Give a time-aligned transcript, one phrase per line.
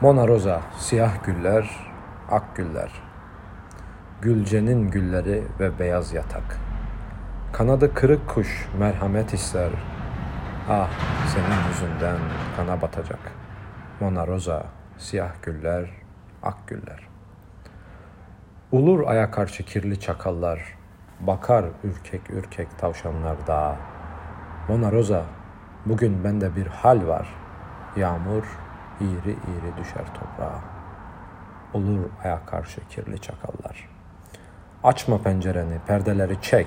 [0.00, 1.70] Mona Rosa, siyah güller,
[2.30, 2.90] ak güller.
[4.20, 6.58] Gülcenin gülleri ve beyaz yatak.
[7.52, 9.70] Kanadı kırık kuş merhamet ister.
[10.70, 10.90] Ah
[11.26, 12.16] senin yüzünden
[12.56, 13.18] kana batacak.
[14.00, 14.66] Mona Rosa,
[14.98, 15.90] siyah güller,
[16.42, 17.08] ak güller.
[18.72, 20.60] Ulur aya karşı kirli çakallar,
[21.20, 23.76] bakar ürkek ürkek tavşanlar dağa.
[24.68, 25.22] Mona Rosa,
[25.86, 27.28] bugün bende bir hal var.
[27.96, 28.44] Yağmur
[29.00, 30.60] iğri iğri düşer toprağa.
[31.74, 33.88] Olur aya karşı kirli çakallar.
[34.84, 36.66] Açma pencereni, perdeleri çek.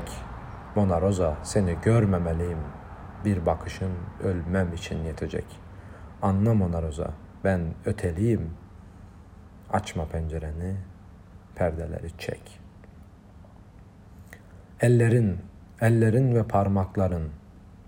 [0.75, 2.57] Mona Rosa, seni görmemeliyim.
[3.25, 3.91] Bir bakışın
[4.23, 5.45] ölmem için yetecek.
[6.21, 7.11] Anla Mona Rosa,
[7.43, 8.53] ben öteliyim.
[9.73, 10.75] Açma pencereni,
[11.55, 12.59] perdeleri çek.
[14.81, 15.39] Ellerin,
[15.81, 17.29] ellerin ve parmakların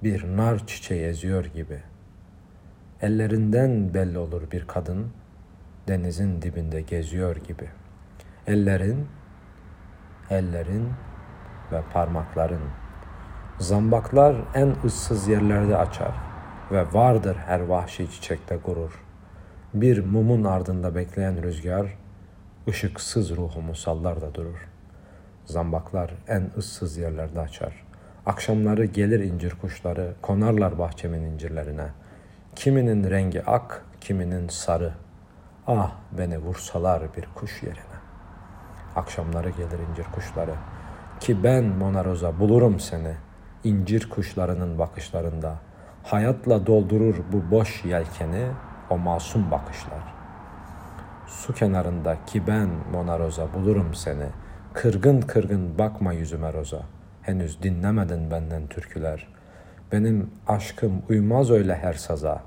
[0.03, 1.93] bir nar çiçeği eziyor gibi.''
[3.03, 5.07] Ellerinden belli olur bir kadın
[5.87, 7.69] denizin dibinde geziyor gibi.
[8.47, 9.07] Ellerin,
[10.29, 10.89] ellerin
[11.71, 12.61] ve parmakların.
[13.59, 16.15] Zambaklar en ıssız yerlerde açar
[16.71, 19.03] ve vardır her vahşi çiçekte gurur.
[19.73, 21.97] Bir mumun ardında bekleyen rüzgar,
[22.67, 24.69] ışıksız ruhumu sallar da durur.
[25.45, 27.85] Zambaklar en ıssız yerlerde açar.
[28.25, 32.02] Akşamları gelir incir kuşları, konarlar bahçemin incirlerine.''
[32.55, 34.93] Kiminin rengi ak, kiminin sarı.
[35.67, 37.97] Ah beni vursalar bir kuş yerine.
[38.95, 40.55] Akşamları gelir incir kuşları.
[41.19, 43.13] Ki ben Mona Rosa bulurum seni.
[43.63, 45.55] incir kuşlarının bakışlarında.
[46.03, 48.47] Hayatla doldurur bu boş yelkeni
[48.89, 50.13] o masum bakışlar.
[51.27, 54.25] Su kenarında ki ben Mona Rosa bulurum seni.
[54.73, 56.81] Kırgın kırgın bakma yüzüme Rosa.
[57.21, 59.42] Henüz dinlemedin benden türküler.''
[59.93, 62.41] Benim aşkım uymaz öyle her saza.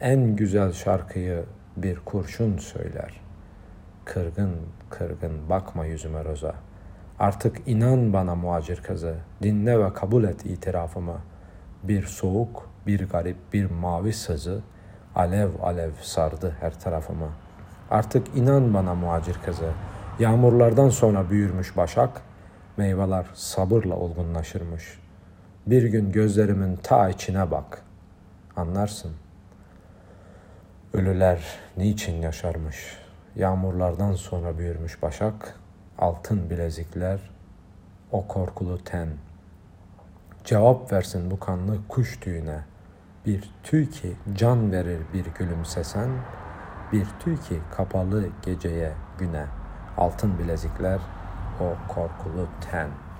[0.00, 1.44] En güzel şarkıyı
[1.76, 3.20] bir kurşun söyler.
[4.04, 4.52] Kırgın
[4.90, 6.54] kırgın bakma yüzüme roza.
[7.18, 9.14] Artık inan bana muacir kızı.
[9.42, 11.18] Dinle ve kabul et itirafımı.
[11.82, 14.60] Bir soğuk, bir garip, bir mavi sızı
[15.14, 17.28] alev alev sardı her tarafımı.
[17.90, 19.70] Artık inan bana muacir kızı.
[20.18, 22.22] Yağmurlardan sonra büyürmüş başak,
[22.76, 25.03] meyveler sabırla olgunlaşırmış.''
[25.66, 27.82] Bir gün gözlerimin ta içine bak.
[28.56, 29.12] Anlarsın.
[30.92, 31.44] Ölüler
[31.76, 32.98] niçin yaşarmış?
[33.36, 35.54] Yağmurlardan sonra büyürmüş başak,
[35.98, 37.30] altın bilezikler,
[38.12, 39.08] o korkulu ten.
[40.44, 42.60] Cevap versin bu kanlı kuş tüyüne.
[43.26, 46.10] Bir tüy ki can verir bir gülümsesen,
[46.92, 49.46] bir tüy ki kapalı geceye güne.
[49.96, 51.00] Altın bilezikler,
[51.60, 53.13] o korkulu ten.''